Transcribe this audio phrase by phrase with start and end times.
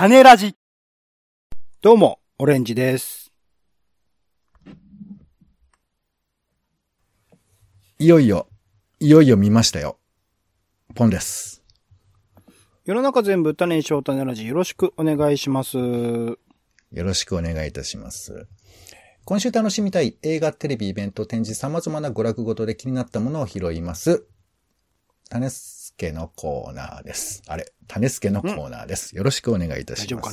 [0.00, 0.56] 種ラジ。
[1.82, 3.34] どうも、オレンジです。
[7.98, 8.46] いよいよ、
[8.98, 9.98] いよいよ見ましたよ。
[10.94, 11.62] ポンです。
[12.86, 15.76] 世の中全部種にしよう種ラジよろしくお願いします。
[15.76, 16.38] よ
[16.92, 18.46] ろしくお願いいたします。
[19.26, 24.24] 今週楽しみたい映画、テレビ、イベント、展示、様々な娯楽ごとで気になったものを拾います。
[25.28, 25.50] 種
[26.00, 27.42] 助のコーナーです。
[27.46, 29.14] あれ、種助のコーナーです。
[29.14, 30.06] よろしくお願いいたします。
[30.06, 30.30] 大丈夫か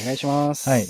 [0.00, 0.70] お願いします。
[0.70, 0.86] はい。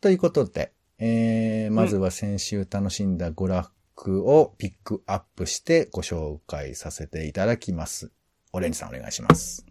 [0.00, 8.10] ということで、えー、まずは先週楽しんだ娯楽をピックアップしてご紹介させていただきます。
[8.52, 9.67] オレンジさんお願いします。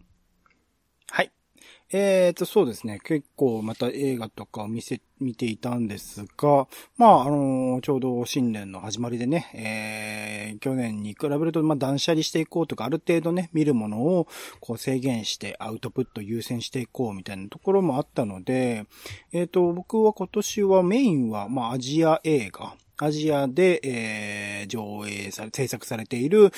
[1.89, 2.01] はい。
[2.01, 2.99] えーと、そうですね。
[3.03, 14.27] 結構また映画とかを見せ、見ていたんですが、まあ、あのちょうど新年の始まりでね、えー、去年に比べると、まあ、断捨離していこうとか、ある程度ね、見るものを、
[14.59, 18.85] こう制限してアウトプット優先していこうみたいなところもあったので、
[19.31, 26.51] えーと、僕は今年はメインは、まあ、アジア映画、アジアで、えー、上映され、制作されている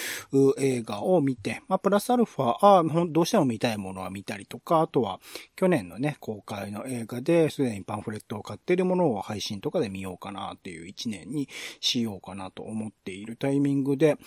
[0.58, 5.20] 映画を見て、まあ、プラスアルファ、あどうしても見たいものは見たりとか、あとは、
[5.56, 14.18] 去年のね、公開の映画で、すでにパンフレットを買っているものを配信とかで見ようかなっていう一年にしようかなと思っているタイミングで、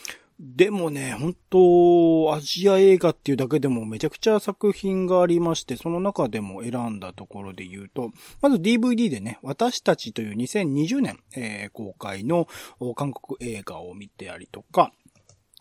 [0.41, 12.49] でもね、本当アジア映画っていうだけでもめちゃくちゃ作品がありまして、その中でも選んだところで言うと、まず DVD でね、私たちという2020年、えー公開の
[12.97, 14.93] 韓国映画を見てありとか、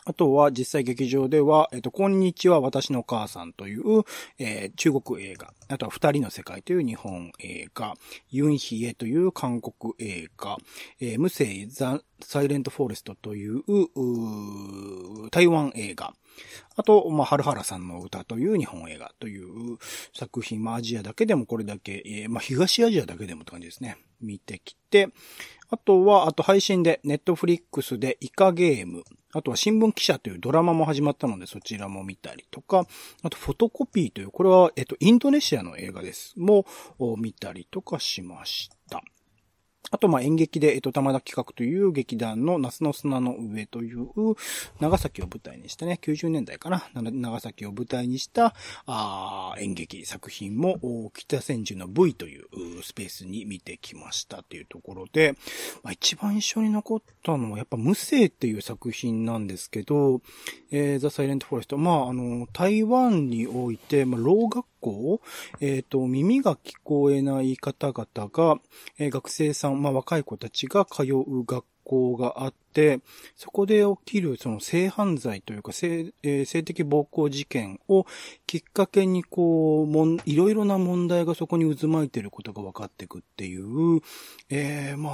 [0.05, 4.03] あとは実際劇場では、えっと、こんにちは私の母さんという、
[4.39, 5.53] えー中国映画。
[5.67, 7.93] あとは二人の世界という日本映画。
[8.30, 10.58] ユンヒエという韓国映画。
[10.99, 16.13] えー無声ザ・サイレントフォレストというう台湾映画。
[16.75, 19.77] あと、まあ、ハルハラさんの歌という日本映画という
[20.13, 23.97] 作品、まあ、アジアだけでもこれだけ、えーまあ、東アジアだけでもって感じですね。
[24.21, 25.09] 見てきて、
[25.69, 29.03] あとは、あと配信で、ネットフリックスでイカゲーム、
[29.33, 32.86] あとは新聞記者というドラマも始まったのでそちらも見たりとか、
[33.23, 36.33] あとフォトコピーという、これは、えっと、インドネシアの映画です。
[36.37, 36.65] も、
[37.17, 38.80] 見たりとかしました。
[39.89, 44.08] あと、ま、演劇で、えっと、玉田企画という劇団の夏の砂の上という、
[44.80, 48.53] 長崎を舞台にしたね、90年代かな、長崎を舞台にした、
[48.86, 52.45] あ演劇作品も、北千住の V という
[52.83, 55.36] スペースに見てきましたというところで、
[55.83, 60.21] まあ、一番印象に残ったのは、やっぱ無声っていう作品なんですけど、
[60.71, 65.21] えー、ザ・サイレント・フォレスト、まあ、あの、台湾において、まあ、老学校、
[65.61, 68.59] えっ、と、耳が聞こえない方々が、
[68.97, 72.61] えー学生さん、まあ、若い子たちが通う学校があって、
[73.36, 78.05] そこで起きるその性犯罪というか性,、えー性的暴行事件を
[78.52, 84.02] きっかけにこう、もん、いろいろな問題がそこに渦巻いていることが分かっていくっていう、
[84.49, 85.14] えー、まあ、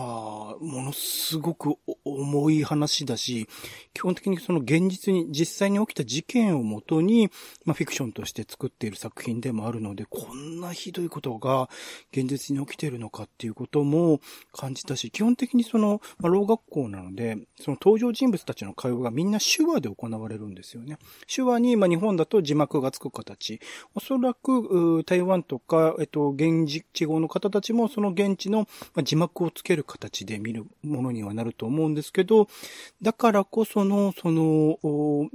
[0.59, 3.47] ものすごく重い話だし、
[3.93, 7.29] 基本的にその現実に、実際に起きた事件をもとに、
[7.65, 11.69] まあ、フィクションとして作っている作品でもあるので、こんなひどいことが
[12.11, 14.19] 現実に起きているのかっていうことも
[14.51, 20.97] 感じたし、基本的にその、まあ、老学校なので、その登場人物たちの会話がみんな手話で行われるんですよね。
[21.33, 23.59] 手話に、まあ、日本だと字幕がつく形。
[23.95, 28.67] おそらく、台湾とか、えっと、現地語の方たちもその現地の
[29.03, 32.47] 字幕をつける形で見るものにはなると思うんですけど、
[33.01, 34.77] だからこその、その、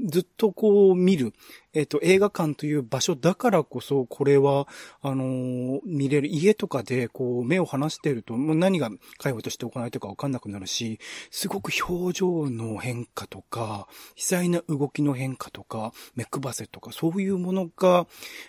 [0.07, 1.33] ずっとこう見る、
[1.75, 4.69] えっ、と、映画館という場所だからこそ、これは、
[5.01, 6.29] あのー見れる。
[6.29, 10.99] 家とかで、こう、目を離していると、もう何が会話として行われてるかわかんなくなるし、
[11.31, 18.07] すごく表情の変化とか、微細な動きの変化とか、目配せとか、そういうものが、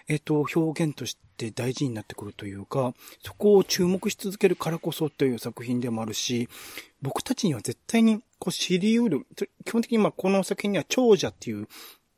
[0.07, 6.50] えっ、と、表現として大事になってくるというか、そこを注目し続けるからこそという作品でもあるし、
[7.01, 9.28] 僕たちには絶対にこう知り得る、
[9.66, 11.67] 基本的にまあこの作品には長者っていう、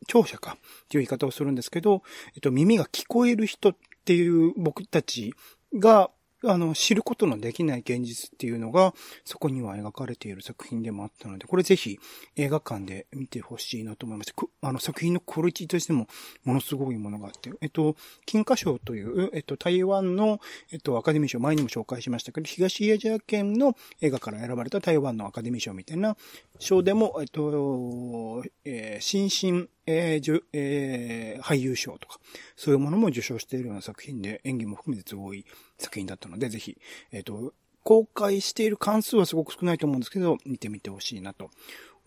[0.07, 2.03] 聴者かっていう言い方をするんですけど、
[2.35, 3.75] えっと、耳が聞こえる人っ
[4.05, 5.33] ていう僕たち
[5.73, 6.11] が、
[6.47, 8.93] あの、知ることのできない現実っていうのが、
[9.23, 11.99] そこには描かれている作品でもあったので、これぜひ
[12.35, 14.67] 映画館で見てほしいなと思いました。
[14.67, 16.07] あの、作品のクオリティとしても、
[16.43, 20.39] ものすごいものがあって、えっと、金華賞という、えっと、台湾の、
[20.71, 26.15] えっと、アカデミー賞、前にも紹介しましたけど、東アジア圏の映画から選ばれた台湾のアカデミー賞みたいな
[26.59, 32.19] 賞でも、えっと、えー新進、えーじゅえー俳優賞とか、
[32.55, 35.45] そういうものも受賞しているような作品で、演技も含めてすごい
[35.77, 36.77] 作品だったので、ぜひ、
[37.11, 37.53] えっ、と、
[37.83, 41.51] 公開している関数はすごく少ないと思うんですけど、見てみてほしいなと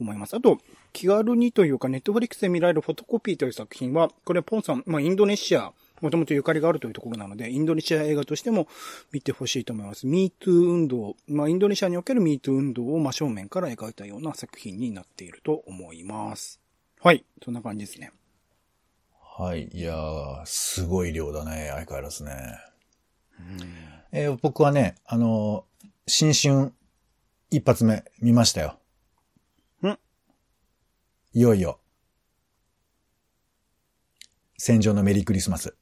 [0.01, 0.35] 思います。
[0.35, 0.59] あと、
[0.93, 8.69] 気軽にというか、ネットフリックスで見られるフォトコピーという作品は、これポンさん、まあ、インドネシアもともとゆかりがあるというところなので、インドネシア映画としても
[9.13, 10.07] 見てほしいと思います。
[10.07, 16.61] MeToo 運動、まあ、インドネシアにおける MeToo 運動を真正面から描いたような作品になっていると思います。
[17.01, 17.25] はい。
[17.45, 18.13] そんな感じですね。
[19.21, 19.69] はい。
[19.69, 21.69] いやー、すごい量だね。
[21.73, 22.59] 相変わらずね。
[24.11, 26.73] えー、僕はね、あのー、新春
[27.51, 28.79] 一発目見ましたよ。
[29.83, 29.97] ん
[31.33, 31.79] いよいよ。
[34.57, 35.77] 戦場のメリークリスマス。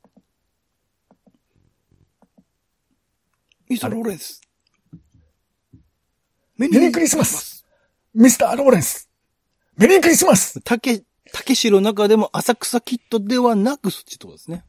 [3.69, 4.43] ミスター・ローレンス。
[6.59, 7.67] メリークリスマス
[8.15, 9.06] ミスター・ローレンス
[9.77, 11.03] メリークリスマス竹、
[11.33, 14.65] 竹城の中でも浅草キットではなくそっちってことですね。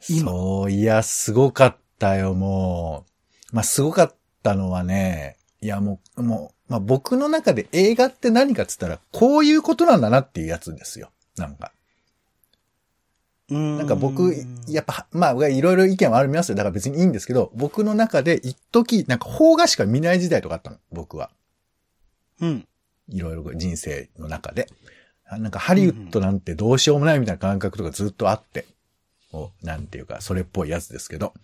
[0.00, 3.04] そう、いや、すごかったよ、も
[3.52, 3.56] う。
[3.56, 11.10] まあ、すごかったのはね、いや、もう、もう、まあ、僕の中で映画って何かっつったら、こういうことなんだなっていうやつですよ。
[11.36, 11.72] なんか。
[13.50, 14.34] なんか僕、
[14.68, 16.54] やっぱ、まあ、いろいろ意見はありますよ。
[16.54, 20.78] だから別にいいんですけど、僕の中で一時、なんか邦画しか見ない時代とかあったの。
[20.92, 21.30] 僕は。
[22.40, 22.66] うん。
[23.10, 24.68] いろいろ人生の中で。
[25.30, 28.66] なんかハリウッドなんてどうしようもないみたいな感覚とかずっとあって。
[29.32, 31.34] を、なんていうか、それっぽいやつですけど。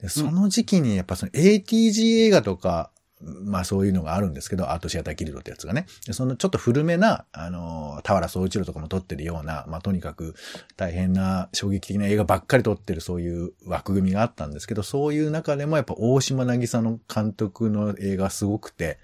[0.00, 2.90] でその時期にやっぱその ATG 映画とか、
[3.20, 5.84] まあそういうのがあるんですけど、アートシアターギルドってやつがね。
[6.10, 10.34] そのちょっと古めな、あの、田原総一郎とかも撮ってるような、まあとにかく
[10.76, 18.98] 大変な衝撃的な映画ばっかり撮ってるそういう枠組みがあったんですけど、そういう中でもやっぱ大島渚の監督の映画すごくて、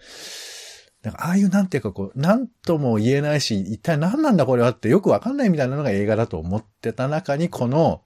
[1.07, 8.03] なんかああいうなんていうかこう、なんとも言えないし、一体何なんだこれはってよくわかんないみたいなのが映画だと思ってた中に、この、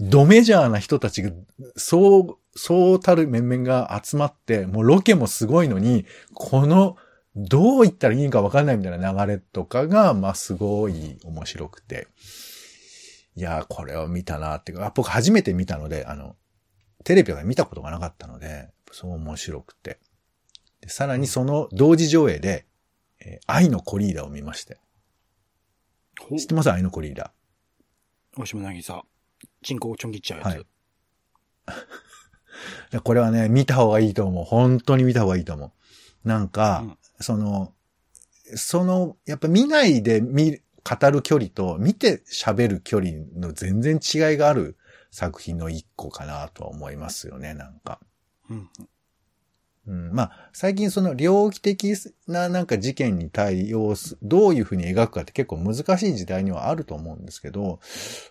[0.00, 1.30] ドメジャーな人たちが、
[1.76, 6.96] そう、そうたる面々が集まって、もうロケもすごいのに、この、
[7.36, 12.08] どう言ったらいいかわかんないみたいな流れとかが、まあ、すごい面白くて。
[13.36, 16.34] いやこれを見たなっていうか、僕初めて見たので、あの、
[17.04, 19.98] テレビは見たことがなかったので、そう面白くて。
[20.80, 22.66] でさらにその同時上映で、
[23.20, 24.78] えー、愛のコリーダを見まして。
[26.36, 26.70] 知ってます？
[26.70, 27.32] 愛のコリーダ。
[28.36, 29.04] 大島渚。
[29.62, 30.66] 人口ちょん切っちゃうやつ。
[32.92, 34.44] はい、 これはね、見た方がいいと思う。
[34.44, 36.28] 本当に見た方がいいと思う。
[36.28, 37.74] なんか、うん、その、
[38.54, 44.78] その、やっぱ見ないで見、語る距離と見て喋る距離の全然違いがある
[45.10, 48.00] 作品の一個かなとは思いますよね、なんか。
[48.48, 48.70] うん、
[49.88, 51.94] うん、まあ、最近その猟奇的
[52.26, 57.80] ななんか事件に対応す、どういうふうに描くかって結構難しい時代にはあると思うんですけど、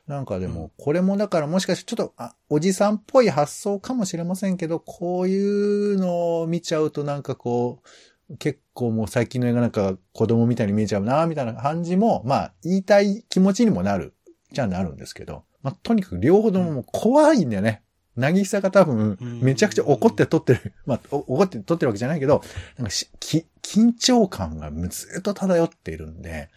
[0.05, 7.81] なんかでも、これもだからもしかしてちょっと、あ、おじさんっぽい発想かもしれませんけど、こういうのを見ちゃうとなんかこ
[8.29, 14.13] う、結構もう最近の映画なんか子供みたいに見えちゃうな、みたいな感じも、まあ、言いたい気持ちにもなる、
[14.51, 17.81] じゃなるんですけど、まあ、とにかく両方とも怖いんだよね。
[18.17, 20.73] なぎさが多分、めちゃくちゃ怒って撮ってる。
[20.85, 22.43] まあ、怒って撮ってるわけじゃないけど、
[22.77, 26.49] なんかき、緊張感がずっと漂っているんで、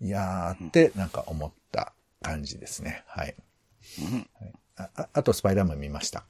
[0.00, 1.92] いやーってなんか思った
[2.22, 3.02] 感じですね。
[3.06, 3.34] はい。
[3.98, 4.52] はい
[4.94, 6.24] ああと、スパイダーマン見ました。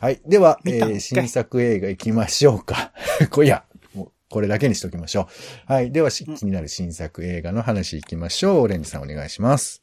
[0.00, 0.20] はい。
[0.24, 2.92] では、えー、新作映画行きましょうか。
[3.32, 5.28] こいや、もうこれだけにしときましょ
[5.68, 5.72] う。
[5.72, 5.90] はい。
[5.90, 8.60] では、気になる新作映画の話行きましょう。
[8.60, 9.82] オレンジさんお願いします。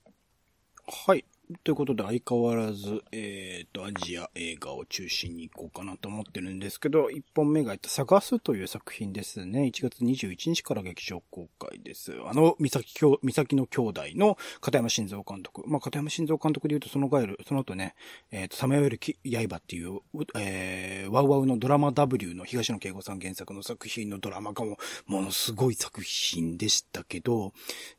[0.85, 1.25] はい。
[1.63, 9.63] ということで相変わらず、えっ、ー、と、アジア映画を中心に行こうかなと思ってるんですけど、一本目が探すという作品ですね。
[9.63, 12.13] 1月21日から劇場公開です。
[12.25, 15.63] あの、三崎、三崎の兄弟の片山晋三監督。
[15.67, 17.95] まあ、片山晋三監督で言うと、そのガイル、その後ね、
[18.31, 19.99] えっ、ー、と、さまよえる刃っていう、
[20.37, 24.77] えー、ワウワウのドラマ W の東野圭吾さん原作の作品のドラマ化も、
[25.07, 27.51] ものすごい作品でしたけど、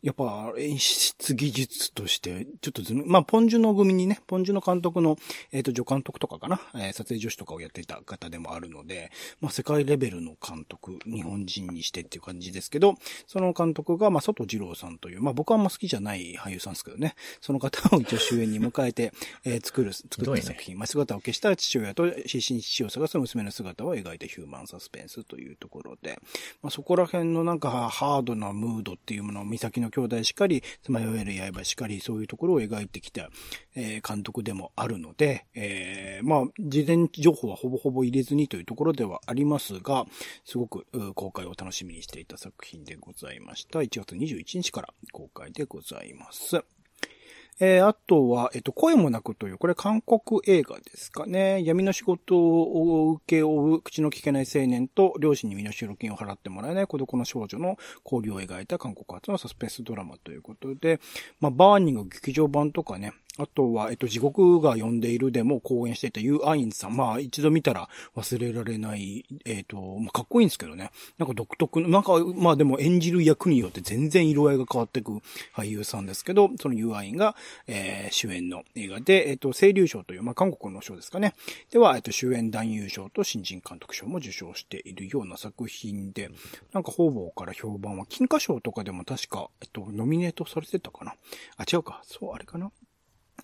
[0.02, 5.16] やっぱ演出技術として、ちょっとずまあ、ポンジュの組にね、ポンジュの監督の、
[5.50, 9.10] えっ、ー、と、助監督とかかな、えー、撮影助手とかをやっていた方でもあるので、
[9.40, 12.94] まあ、世界レベルの監督、日本人にしてっていう感じですけど、
[13.26, 19.12] その監督が、まあ、外二郎さんという、まあ、僕はあんま好きじゃない俳優さんですけどね、その方を一応主演に迎えて、
[19.44, 26.20] えー、作る、作った作品、ね、まあ、姿を消した父親と必死に父を探す娘の姿を描いたヒューマンサスペンスというところで、
[26.62, 33.30] まあ、そこら辺のなんかハードなムードっていうものを、三崎の兄弟しかり、つまよえる刃しかり、そういうところを描いてきな、
[33.76, 40.06] え、監督でもあるので、えー、まあ、事前情報はほぼほぼ入れずにというところではありますが、
[40.44, 43.80] すごく公開を楽しみにしていた作品でございました。
[43.80, 46.64] 1月21日から公開でございます。
[47.60, 51.62] えー、あとは、えっと、声もなくという、これ韓国映画ですかね。
[51.64, 61.00] 闇の仕事を受け負う口のきけない青年と両親に身代金を払ってもらえない孤独の少女の交流を描いた韓国発のサスペンスドラマということで、
[61.40, 66.96] まあ、バーニング劇場版とかね、あとは、えっと、地獄が呼んでいるでも講演していたユー・アインさん。
[66.96, 70.92] まあ、一度見たら忘れられない、えっと、まあ、かっこいいんですけどね。
[71.18, 75.20] なんか独特の、なんか、まあでも演じる役によって全然色合いが変わっていく
[75.54, 77.34] 俳優さんですけど、そのユー・アインが、
[77.66, 81.34] えー、主演の映画で、えっと、清流賞という、まあ、韓国の賞ですかね。
[81.72, 86.30] では、えっと、主演男優賞と新人監督賞も受賞しているような作品で、
[86.72, 91.14] なんか方々から評判は、金華賞とかでも確か、えっと、ノミネートされてたかな。
[91.56, 92.00] あ、違うか。
[92.04, 92.70] そう、あれかな。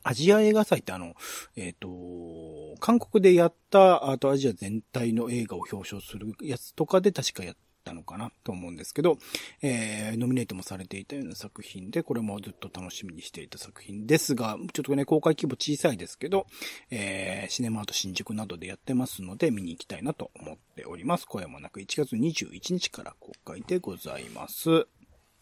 [0.02, 1.14] アジア映画祭ってあの、
[1.57, 9.19] えっ、ー、と、韓国でやった、あとアジア全体の映画を表彰するやつとかで確かやったのかなと思うんですけど、
[9.62, 16.47] えー、ノミネートもされていたような作品で、これもずっと楽しみにしていた作品ですが、ちょっとね、公開規模小さいですけど、
[16.90, 21.26] えー、シネマート新宿などでやってますので、見に行きたいなと思っております。
[21.26, 24.87] 声もなく1月21日から公開でございます。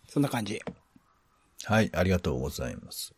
[0.08, 0.60] そんな感じ。
[1.64, 3.14] はい、ありがとうございます。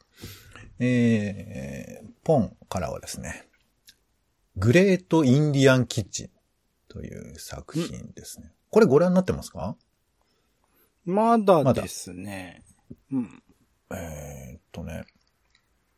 [0.83, 3.47] えー、ポンからはですね、
[4.57, 6.31] グレートインディアンキッチン
[6.89, 8.51] という作品ですね。
[8.71, 9.77] これご覧になってますか？
[11.05, 12.63] まだですね。
[13.13, 13.43] うん。
[13.93, 15.05] えー、っとね、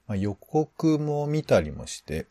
[0.07, 2.27] まあ、予告も見たりもして、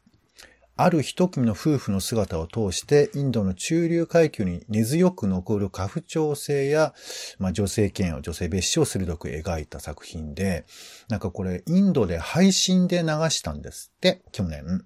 [0.83, 6.95] ある一組の夫婦の姿を通して、インドの中流階級に根強く残る家父長制や、
[7.37, 10.65] まあ、女性権を、女性蔑視を鋭く描いた作品で、
[11.07, 14.83] なんかこれ、インドで配信で流したんですって、去年。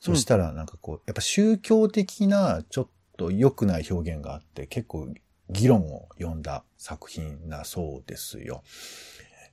[0.00, 5.08] そしたら、なんかこう、やっぱ宗教的な、ちょっと良くない表現があって、結構
[5.50, 8.62] 議論を呼んだ作品だそうですよ。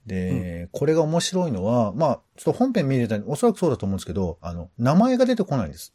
[0.05, 5.93] で、うん、これが面白いのは、まあ、ちょっと本編見れたおそらくそうだと思うんですけど、あの、名前が出てこないんです。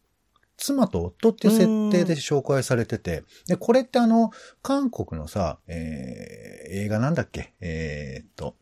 [0.57, 4.31] 妻と夫っていう設定で紹介されてて、で、これってあの、
[4.63, 7.55] 韓国のさ、えー、映画なんだっけ？
[7.61, 8.57] えー、っと、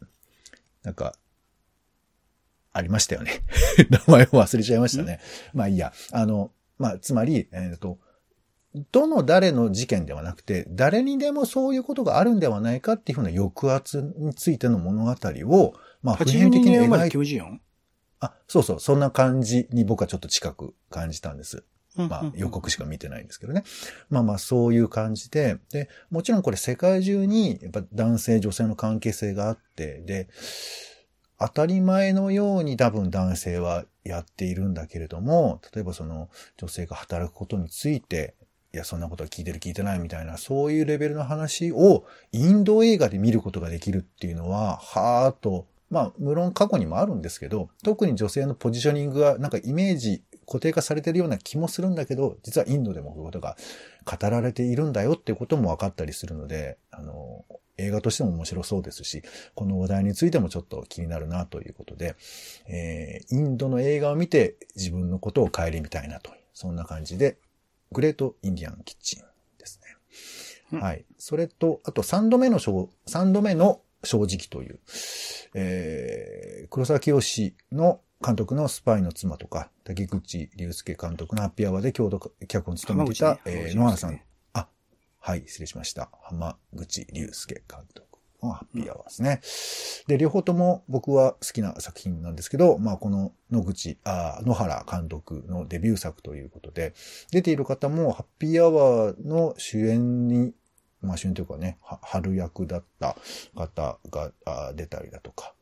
[0.84, 1.14] なんか、
[2.72, 3.42] ありましたよね。
[3.90, 5.18] 名前を忘れちゃいましたね。
[5.54, 5.92] まあいいや。
[6.12, 7.98] あの、まあ、つまり、えー、っと、
[8.92, 17.18] どの誰の事件ではなくて、誰にでもそういうことがあるんではないかっていうふうな抑圧についての物語を、まあ、普遍的に描いて。
[18.20, 21.64] あ、そうそう、そんな感じに僕はちょっと近く感じたんです。
[21.96, 23.64] まあ、予告しか見てないんですけどね。
[24.08, 30.28] まあまあ、そういう感じで、で、もちろんこれ世界中に、やっぱ男性女性の関係性があって、で、
[31.40, 38.34] 当たり前のように多分男性はやっているんだけれども、例えばその女性が働くことについて、
[38.72, 53.56] いや、そんなことは聞いてる聞いてないみたいな、そういうレベルの話をインド映画で見ることができるっていうのは、はーっと、まあ、無論過去にもあるんですけど、特に女性のポジショニングがなんかイメージ固定化されてるような気もするんだけど、実はインドでもこういうことが
[54.04, 57.46] 語られているんだよっていうことも分かったりするので、あの、
[57.78, 59.22] 映画としても面白そうですし、
[59.54, 62.16] この話題についてもちょっと気になるなということで、
[62.66, 67.38] えー、インドの映画を見て自分のことを顧みたいなと、そんな感じで
[67.92, 69.22] グレートインディアンキッチン
[69.58, 70.78] ですね。
[70.78, 71.04] うん、はい。
[71.18, 74.80] それと、あと3度目の正、3度目の正直という、
[75.54, 84.20] えー、黒沢清の監督のスパイの妻とか、竹口隆介監督のハッピーアワーで共同脚本を務めていた、ね、えー、野原さん。
[84.52, 84.68] あ、
[85.18, 86.10] はい、失礼しました。
[86.22, 88.07] 浜口隆介監督。
[88.40, 89.40] ハッピーアワーですね。
[90.06, 96.94] で、両方とも僕は好きな作品なんですけど、まあこの野口、あ野原監督のデビュー作ということで、
[97.32, 100.52] 出ている方もハッピーアワーの主演に、
[101.00, 103.16] まあ主演というかね、春役だった
[103.54, 104.32] 方が
[104.74, 105.54] 出たりだとか、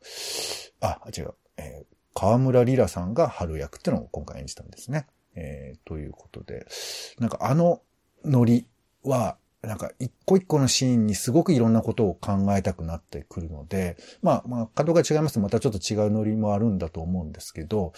[0.79, 5.07] あ、違う、えー、河村リラさんが春役っていうのを今回演じたんですね。
[5.35, 6.67] えー、ということで、
[7.19, 7.81] なんかあの
[8.25, 8.67] ノリ
[9.03, 17.93] は、なんか一個一個のシーンにすごくいろんなことを考えたくなってくるので、まあまあ、角が違いますとまたちょっと違うノリもあるんだと思うんですけど、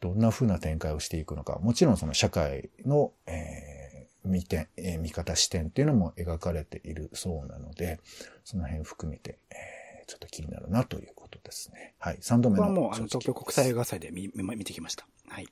[0.00, 8.00] どんな風な展開をしていくのか、もちろんその社会の、えー、見点、えー、見方視点っていうのも描かれているそうなので、
[8.44, 11.94] その辺含めて、えー、ちょっと気になるなということですね。
[11.98, 12.18] はい。
[12.22, 12.64] 3度目の。
[12.64, 15.06] これはもう、あの、東京国際映画祭で見、見てきました。
[15.28, 15.48] はい。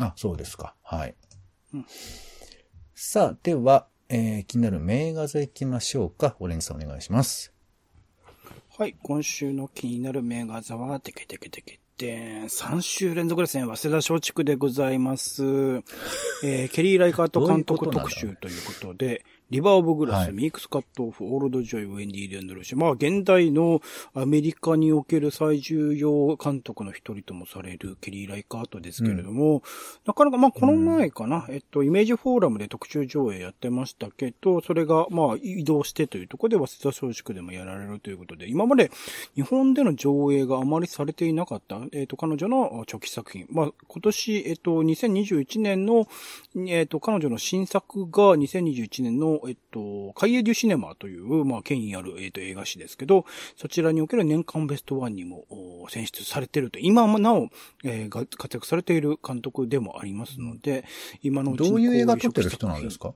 [0.00, 0.74] あ、そうですか。
[0.82, 1.14] はい。
[1.72, 1.86] うん、
[2.94, 6.36] さあ、では、えー、気になる名画座行きましょうか。
[6.38, 7.52] オレンジさんお願いします。
[8.78, 15.44] はい、今週の気になる名画座は、テケテケテケて、3週連続ですね、早稲田松竹でございます。
[16.42, 20.32] えー、 ケリー・ライカート監督特集ということで、リバーオブグラス、はい。
[20.32, 22.78] ミークスカットオフ、オールドジョイ、ウェンディ・レンドルーシュ。
[22.78, 23.82] まあ、現代の
[24.14, 29.62] アメリカにおける最重要監督の一人ともされるケリー・ライカートですけれども、
[30.06, 38.90] なかなか、まあ、この前かな、えっと、イメージフォーラムで特集上映やってましたけど、それが、まあ、移動してというところで、早稲田松竹でもやられるということで、今まで
[39.34, 43.46] 日本での上映があまりされていなかった、えっと、彼女の長期作品。
[43.50, 46.06] まあ、今年、えっと、2021年の、
[46.68, 53.24] えっと、彼女の新作が2021年の、えっと、カイエ・デュ・シネマという、まあ、権威ある、えっと、映画誌ですけど、
[53.56, 55.44] そちらにおける年間ベストワンにも
[55.90, 57.48] 選出されていると、今もなお、
[57.84, 60.84] えー活躍されている監督でもありますので、
[61.22, 63.14] 今のうちにどういう映画撮ってる人なんですか？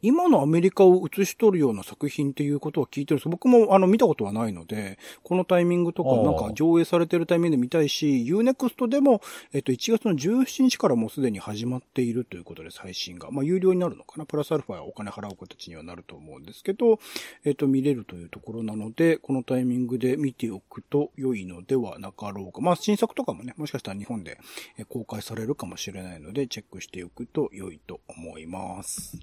[0.00, 9.20] 今のアメリカを映し取るような作品っていうことは聞いてるんです僕もあの見たことはないので、このタイミングとかなんか上映されてるタイミングで見たいし、Unext でも、
[9.52, 13.32] えっと、1月の17日からもうすでに始まっているということです、配信が。
[13.32, 17.00] まあ、有料になるのかなプラスアルファはお金払う形にはなると思うんですけど、
[17.44, 22.60] えっと、見れるというところなので、このタイミングで見ておくと良いのではなかろうか。
[22.60, 24.38] まあ、新作とかもね、もしかしたら日本で
[24.78, 29.18] え公開されるかもしれないので、チェックしておくと良いと思います。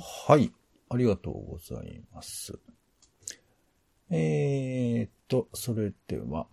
[0.00, 0.52] はい。
[0.88, 2.58] ありがとうございます。
[4.10, 6.48] えーっと、それでは、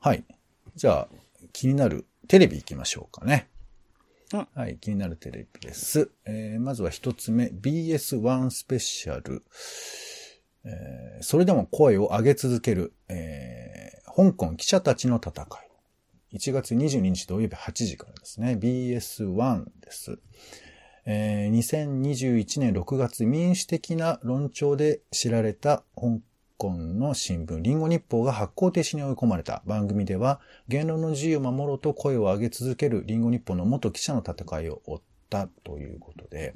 [0.00, 0.24] はい。
[0.74, 1.08] じゃあ、
[1.52, 3.48] 気になるテレビ行きましょうかね。
[4.32, 6.10] うんはい、気になるテレビです。
[6.24, 9.44] えーまずは一つ目、BS1 スペシャル。
[10.64, 15.42] えーそれでも声を上げ続ける、えー香港記者たちの戦
[16.32, 16.36] い。
[16.38, 18.56] 1月22日土曜日8時からですね。
[18.60, 20.18] BS1 です。
[21.06, 26.20] えー2021年6月民主的な論調で知られた香
[26.56, 29.62] 港の新聞リンゴ日報が発行停止に追い込まれた。
[29.66, 36.54] 番組では言論の自由を守ろうと声を上げ続けるリンゴ日報の元記者の戦いを追ったということで、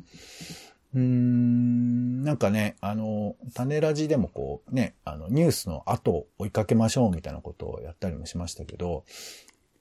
[0.95, 9.05] うーん、なんかね、あの、種ラジでもこうね、あの、ニュースの後を追いかけましょうみたいなことをやったりもしましたけど、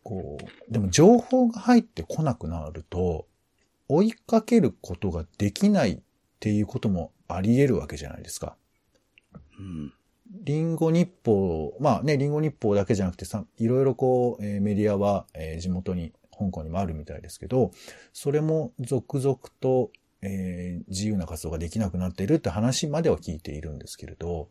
[0.03, 3.27] こう、でも情報が入ってこなくなると、
[3.89, 5.99] 追いかけることができないっ
[6.39, 8.55] ていうこともあり得るわけじゃないですか。
[9.59, 9.93] うん。
[10.29, 17.71] リンゴ日報、まあね、リンゴ日報だけじゃなくてさ、いろいろこう、えーメディアは、えー地元に、香港にもあるみたいですけど、
[18.13, 24.49] それも続々と、えー自由な活動ができなくなっているって話までは聞いているんですけれど、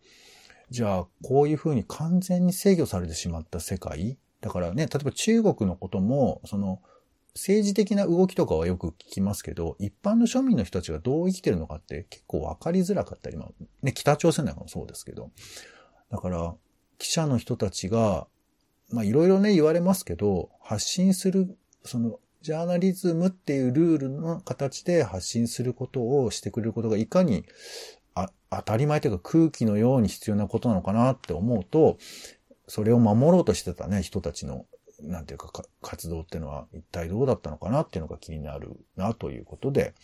[0.70, 6.80] じゃあ、こういうふうに完全に制御されてしまった世界だからね、例えば中国のことも、その、
[7.36, 13.48] 政治的な動きとかはよく聞きますけど、一般の庶民の人たちがどう生きてるのかって結構わかりづらかったり、まあ、
[13.82, 15.30] ね、北朝鮮なんかもそうですけど、
[16.10, 16.54] だから、
[16.98, 18.26] 記者の人たちが、
[18.90, 27.44] まあいろいろね言われますけど、発信する、その、ジャーナリズムっていうルールの形で発信することをしてくれることがいかに
[28.14, 31.98] あ当たり前というか空気のように必要なことなのかなって思うと、
[32.68, 34.66] それを守ろうとしてたね、人たちの、
[35.00, 39.94] なんていうかか活動っていうのは一体どうだったのかなっていうのが気になるなということで、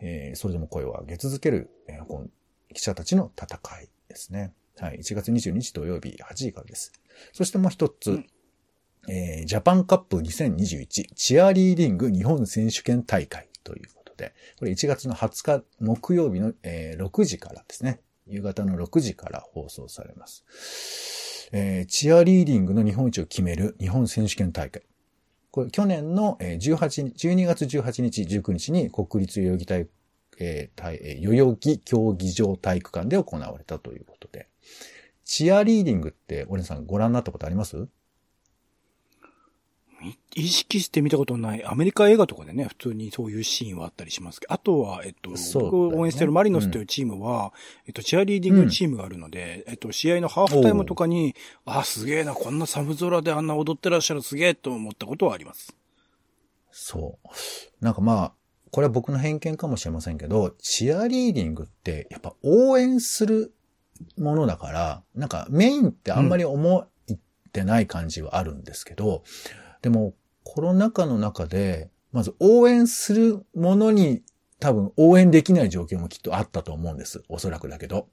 [0.00, 2.26] えーそれでも声を上げ続ける、えーこの
[2.74, 4.52] 記者たちの戦いですね。
[4.78, 4.98] はい。
[4.98, 6.92] 1月22日土曜日8時からです。
[7.32, 8.26] そしてもう一つ、うん
[9.08, 18.00] えージャパンカップ2021チアリーディング日本選手権大会ということで、これ1月の20日木曜日の、えー6時からですね。
[18.26, 20.44] 夕方の6時から放送されます。
[21.52, 24.82] えーチアリーディングの日本一を決める日本選手権大会。
[25.50, 29.90] これ去年の18、12月18日、19日に国立代々木体育
[30.40, 34.48] えー代々木競技場体育館で行われたということで。
[35.24, 37.88] チアリーディングって、俺さんご覧になったことあります？
[40.34, 41.64] 意識して見たことない。
[41.64, 47.52] アメリカ映画とかでね、普通にそういうシーンはあったりしますけど、あとは、えっと、ね僕応援してるマリノスというチームは、
[47.86, 51.34] えっと、チアリーディングチームがあるので、えっと、試合のハーフタイムとかに、
[51.64, 55.74] あ、すげえな、こんな寒空であんな踊ってらっしゃるすげえと思ったことはあります。
[56.70, 57.84] そう。
[57.84, 58.32] なんかまあ、
[58.70, 63.54] これは僕の偏見かもしれませんけど、チアリーディングってやっぱ応援する
[64.16, 66.86] ものだから、なんかメインってあんまり思っ
[67.52, 69.22] てない感じはあるんですけど、
[69.82, 70.14] でも
[70.44, 74.22] コロナ禍の中で、まず応援するものに
[74.60, 77.22] 多分応援できない状況もきっとあったと思うんです。
[77.28, 78.08] おそらくだけど。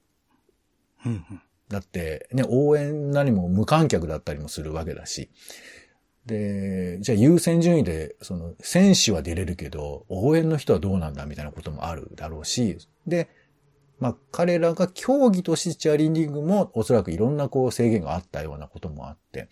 [1.68, 5.30] だってね、応援何も無観客だったりもするわけだし。
[6.26, 13.28] で、じゃあ優先順位で、その、選手は出れるけど、応援の人はどうなんだみたいなこともあるだろうし、で、
[13.98, 19.48] まあ彼らが競技としてチアリーディングもおそらくいろんなこう制限があったようなこともあって、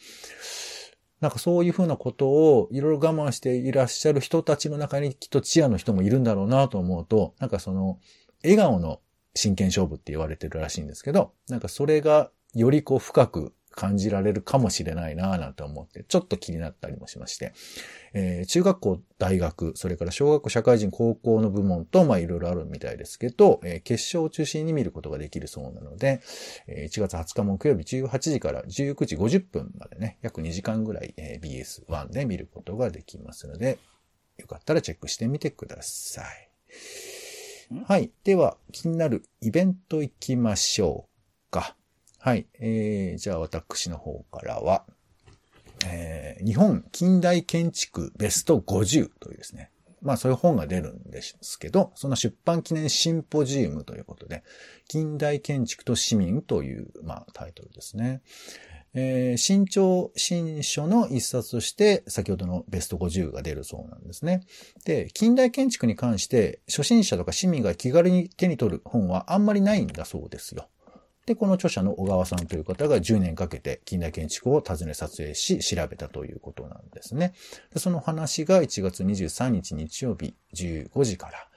[1.25, 7.99] なんかそういうふうなことをいろいろ我慢していらっしゃる人たちの中にきっとチアの人もいるんだろうなと思うと、なんかその、
[8.43, 9.01] 笑顔の
[9.35, 17.53] 真剣勝負って言われてるらしいんですけど、なんかそれがよりこう深く感じられるかもしれないなぁなんて思って、ちょっと気になったりもしまして、
[18.13, 26.21] えー、中学校、大学、それから小学校、社会人、高校の部門と、まあいろいろあるみたいですけど、えー、決勝を中心に見ることができるそうなので、
[26.67, 33.79] えー、1月20日木曜日18時から19時50分までね、約2時間ぐらい、えー、BS1 で見ることができますので、
[34.39, 36.55] よかったらチェックしてみてください。
[37.87, 38.11] はい。
[38.25, 41.09] では、気になるイベント行きましょ
[41.49, 41.77] うか。
[42.25, 42.47] はい。
[42.59, 44.87] えー、じゃあ私の方からは、
[45.85, 49.71] えー、日本近代建築ベスト50というですね。
[50.01, 54.43] まあそういう本が出るんですけど、その出版記念シンポジウムということで、
[54.89, 58.23] 近代建築と市民という、まあタイトルですね。
[58.95, 64.47] えー、新潮新書の一冊として、先ほどのベスト50が出るそうなんですね。
[64.87, 70.71] で、近代建築に関して、初心者とか市民が気軽に手に取る本はあんまりないんだそうですよ。
[71.27, 77.35] で、この著者の小川さんという方が10年かけて近代建築を訪ね撮影し調べたということなんですね。
[77.73, 81.49] でその話が1月23日日曜日15時から、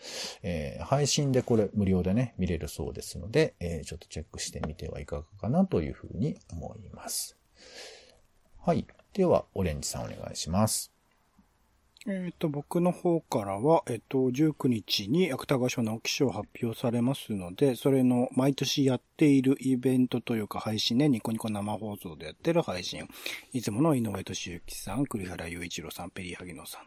[0.44, 7.38] えー、配信でこれ無料でね、見れるそうですので、えー、ちょっとチェックしてみてはいかがかなというふうに思います。
[8.60, 8.88] はい。
[9.14, 10.97] では、オレンジさんお願いします。
[12.10, 23.10] えっ、ー、と、僕の方からは、えっ、ー、と、19日に芥川賞直木賞発表されますので、それの毎年やっているイベントというか配信ね、ニコニコ生放送でやってる配信。
[23.52, 26.82] いつもの井上俊之さん、栗原雄一郎さん、ペリーハギノさん、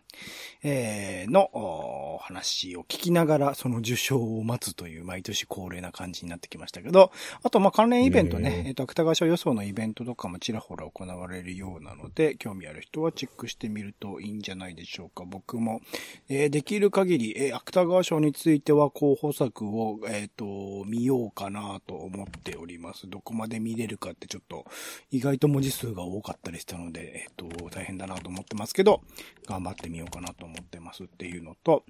[0.62, 15.24] えー、の話を聞きながら、その受賞を待つという毎年恒例な感じになってきましたけど、あと、ま、関連イベントね、えっ、ー、と、芥川賞予想のイベントとかもちらほら行われるようなので、興味ある人はチェックしてみるといいんじゃないでしょうか。
[15.24, 15.80] 僕も、
[16.28, 23.08] えー、できる限り、えー、芥川賞については候補作を、えっ、ー、と、見ようかなと思っております。
[23.08, 24.64] どこまで見れるかってちょっと、
[25.10, 29.02] 意外と文字数が多かったりしたので、えっ、と、大変だなと思ってますけど、
[29.46, 31.84] 頑張ってみようかなと思ってますっていうのと、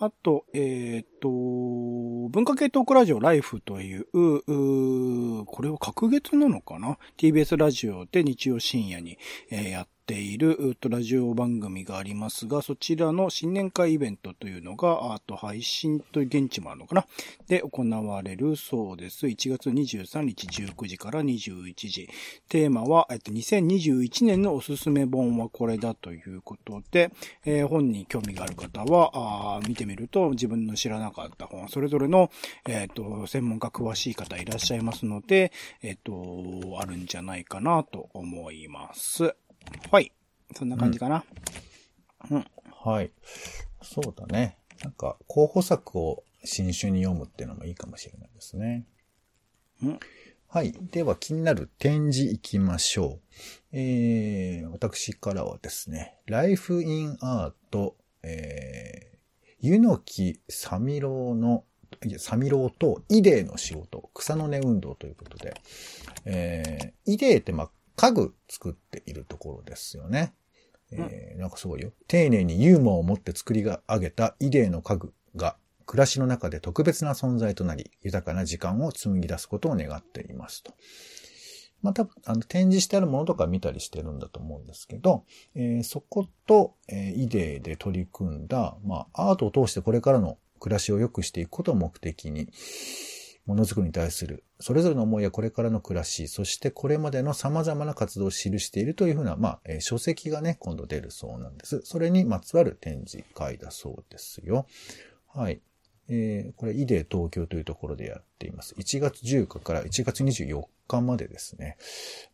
[0.00, 9.18] あと、えっ、と、文化系トークラジオライフという、うこれは隔月なのかな ?TBS ラジオで日曜深夜に、
[9.50, 17.04] えー、やっている、ラジオ番組がありますが、そちらの新年会イベントというのが、あと配信と現地もあるのかな
[17.46, 19.26] で、行われるそうです。
[19.26, 22.08] 1月23日19時から21時。
[22.48, 27.12] テーマは、えっと、2021年のおすすめ本はこれだということで、
[27.44, 32.30] えー、本に興味がある方は、あ見てみると自分の知らなかった本、それぞれの、
[32.66, 39.36] えっ、と、専門家詳しい方いらっしゃいますので、えっ、と、あるんじゃないかなと思います。
[39.90, 40.12] はい。
[40.54, 41.24] そんな感じかな。
[42.30, 42.36] うん。
[42.38, 43.10] うん、はい。
[43.82, 44.56] そうだね。
[44.82, 48.86] なんか、候補作を新種に読むっていうのもいいかもしれないですね。
[49.82, 50.00] うん。
[50.50, 50.72] はい。
[50.72, 53.20] では気になる展示行きましょう。
[53.72, 57.52] えー、私からはですね、Life in Art、
[58.22, 59.18] えー、
[59.60, 61.64] ゆのきさみろうの、
[62.18, 65.54] サミローとイデーの仕事、草の根運動ということで、
[66.24, 70.32] えー、イデーってまあ、家具作っているところですよね。
[70.92, 71.92] えー、なんかすごいよ。
[72.06, 80.74] 丁寧にユーモアを持って作り上げたイデーの家具が暮らしの中で特別な存在となり、豊かな時間を紡ぎ出すことを願っていますと。
[81.82, 85.24] また、あの、展示してあるものとか見たりしてるんだと思うんですけど、
[85.56, 92.48] えー、そこと、えー、イデーで取り組んだ、まあ、アートを通してこれからの暮らしを良くしていくことを目的に、
[93.48, 101.80] ものづくりに対する、それぞれの思いやこれからの暮らし、そしてこれまでの様々な活動を記しているというふうな、まあ、え、書籍がね、今度出るそうなんです。
[101.82, 104.66] それにまつわる展示会だそうですよ。
[105.28, 105.62] はい。
[106.10, 108.74] えー、これ、イデ東京というところでやっています。
[108.74, 111.78] 1月10日から1月24日までですね。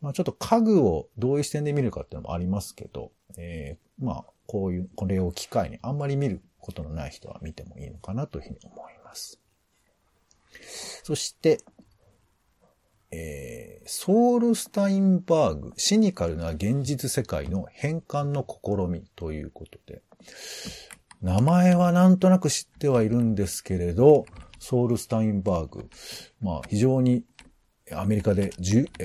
[0.00, 9.43] まあ、ちょっと家具をどういう視点で見るかっていうのもありますけど、えー、まあ、こういう、これを機会にあんまり見ることのない人は見てもいいのかなというふうに思います。
[11.02, 11.60] そして、
[13.10, 20.02] えー、ソウルスタインバーグ、シニカルな現実世界の変換の試みということで、
[21.22, 24.26] 名前はなんとなく知ってはいるんですけれど、
[24.58, 25.88] ソウルスタインバーグ、
[26.40, 27.24] まあ非常に
[27.92, 28.50] アメリカで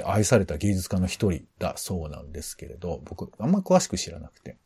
[0.06, 4.58] 愛された芸術家の一人だそうなんですけれど、僕あんま詳しく知らなくて、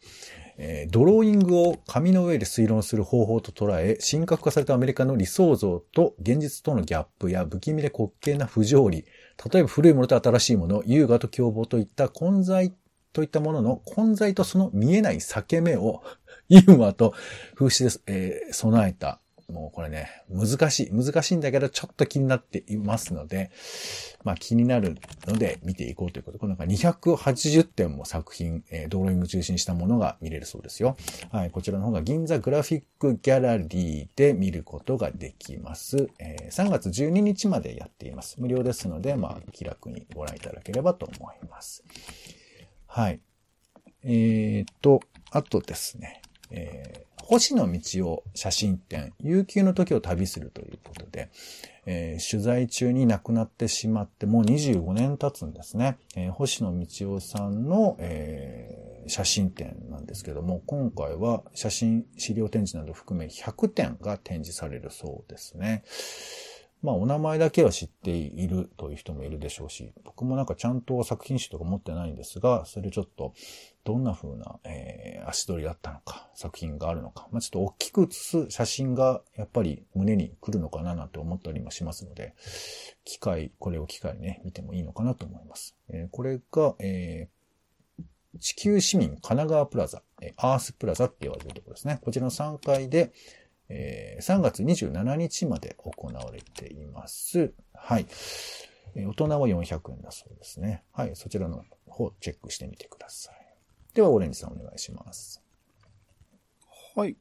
[0.57, 9.05] えー、ドローイングを紙の上で推論する方法と捉え、神格化されたアメリカの理想像と現実とのギャップや不気味で滑稽な不条理、
[9.51, 12.73] 例えば古いものと新しいもの、優雅と凶暴といった混在
[13.13, 16.01] といったものの混在とその見えない裂け目を
[16.49, 17.13] ユーモアと
[17.55, 19.22] 風刺で、えー、備えた。
[19.51, 20.91] もうこれね、難しい。
[20.91, 23.51] 難しいんだけど、ちょっと気になっていますので、
[24.23, 26.39] まあ気になるので見ていこうということ。
[26.39, 30.95] これなんか280点も作品、えー、ドローイング中心したものが見れるそうですよ。
[31.31, 36.09] はい、こちらの方が銀座グラフィックギャラリーで見ることができます。
[36.19, 38.39] えー、3月12日までやっています。
[38.39, 41.83] 無料ですので、まあ気楽にご覧いただければと思います。
[42.87, 43.19] はい。
[44.03, 45.01] えーと、
[45.31, 51.29] あとですね、えー星野道夫写真展、悠久の時を旅するということで、
[51.85, 55.97] えー、取材中に亡くなってしまってもう25年経つんですね。
[56.17, 65.83] えー、星野道夫さんの、えー、写真展なんですけども、今回は写真資料展示など含め100点が展示されるそうですね。
[66.83, 73.33] まあお名前だけは知っているという人もいるでしょうし、僕もなんかちゃんと作品集とか持ってないんですが、それちょっと
[73.85, 82.35] どんな風な、えー、足取りだったのか、作品があるのか、まあちょっと大きく写す写真がやっぱり胸に来るのかななんて思ったりもしますので、
[83.05, 85.77] 機会、これを機会にね、見てもいいのかなと思います。
[85.87, 90.01] えー、これが、えー、地球市民神奈川プラザ、
[90.35, 91.99] アースプラザって言われるところですね。
[92.01, 93.13] こちらの3階で、
[93.69, 97.53] えー、3月27日まで行われています。
[97.73, 98.05] はい。
[98.95, 100.83] 大人は400円だそうですね。
[100.91, 101.15] はい。
[101.15, 103.35] そちらの方チェックしてみてください。
[103.93, 105.41] では、オレンジさんお願いします。
[106.95, 107.15] はい。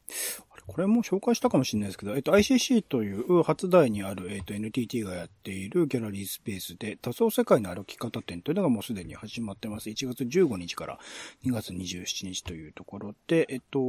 [0.73, 9.91] これも紹介したかもしれないですけど、えっと、ICC という初代にある、えっと、NTT がやっているギャラリースペースで、多層世界の歩き方展というのがもうすでに始まってます。
[9.91, 10.99] 1月15日から
[11.45, 13.81] 2月27日というところで、えっと、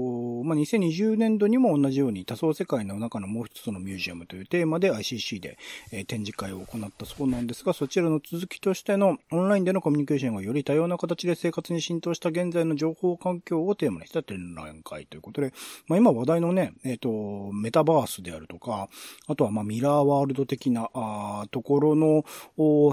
[0.44, 5.58] まあ、2020年度にも同じように多層世界の中のもう一つのミュージアムというテーマで ICC で、
[5.94, 15.54] え、展示会を行ったそうなんですが、そちらの続きとしてのオンラインでのコミュニケーションがより多様な形で生活に浸透した現在の情報環境をテーマにした展覧会ということで、
[15.88, 18.90] まあ、今話題のね、えっと、メタバースであるとか、
[19.28, 22.24] あとはまミラーワールド的なあところの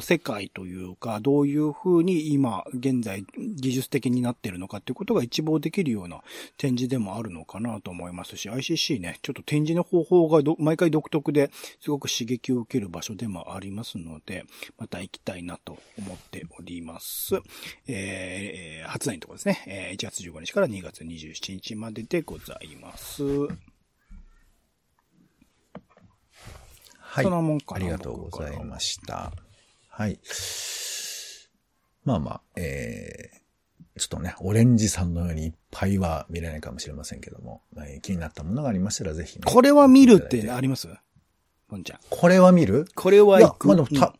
[0.00, 6.22] 世界というか、どういうふうに今現在技術的になっているのかっていうことが一望できるような
[6.56, 14.44] 展示でもあるのかなと思いますし、ICC ね、ちょっと展示の方法が毎回独特ですごく刺激を受ける場所でもありますので、
[14.78, 17.40] また行きたいなと思っております。
[17.86, 23.69] えー、初代のところですね、え、1月15日から2月27日まででございます。
[27.12, 27.24] はい。
[27.24, 29.32] そのもんかありがとうございました。
[29.88, 30.20] はい。
[32.04, 40.86] まあまあ、えー、ちょっとね、オレンジさんのようにいっぱいは見れないかもしれませんけども、えー、気になったものがありましたらぜひ、ね、これは見るってあります？
[41.68, 41.98] ポンちゃん。
[42.08, 42.86] これは見る？
[42.94, 43.66] これは行く。
[43.66, 44.14] いや、まあた、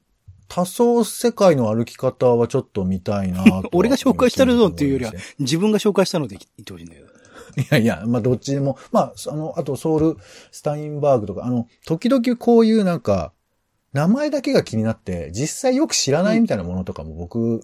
[0.49, 7.20] 多層世界の歩き方はちょっと見たいな俺が紹介してるぞっていうよりは、自分が紹介したので言ってほしいんだけど。
[7.61, 10.17] いやいや、まあどっちでも、まあ、あの、あとソウル、
[10.51, 13.33] スタインバーグとか、あの、時々こういうなんか、
[13.93, 17.63] 名前だけが気になって、実際よく知らないみたいなものとかも僕、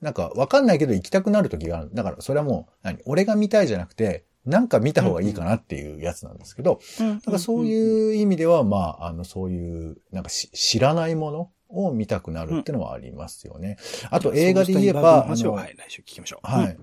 [0.00, 1.90] なんかわかんないけど行きたくなる時がある。
[1.92, 13.76] だからそれはもう、何俺が見たいじゃなくて、なんか見た方がいいかなっていうやつなんですけど、なんかそういう意味では、まあ、あの、そういう、なんか知らないものを見たくなるっていうのはありますよね。
[14.10, 16.46] あと映画で言えば、あの、はい、来週聞きましょう。
[16.46, 16.78] はい。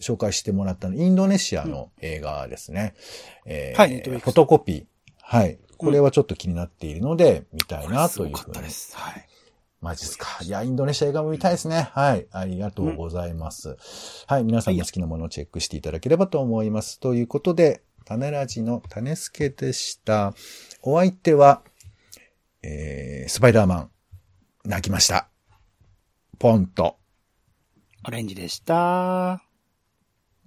[0.00, 2.94] 紹介してもらったの、インドネシアの映画ですね。
[3.46, 4.84] うん、えー、はい、フォトコピー。
[5.22, 5.58] はい。
[5.76, 8.60] これはちょっと気になっているので、見たいなというふうに。
[8.60, 8.96] です。
[8.96, 9.26] はい。
[9.80, 10.26] マジっすか。
[10.42, 11.88] いや、インドネシア映画も見たいですね。
[11.92, 12.26] はい。
[12.32, 13.70] ありがとうございます。
[13.70, 13.76] うん、
[14.26, 14.44] はい。
[14.44, 17.00] 皆さんも好きなものをチェックしていただければと思います。
[17.00, 20.34] ということで、種ラジの種助でした。
[20.82, 21.62] お相手は、
[22.62, 23.90] えー、スパイダーマン、
[24.64, 25.28] 泣きました。
[26.38, 26.96] ポンと。
[28.06, 29.49] オレンジでした。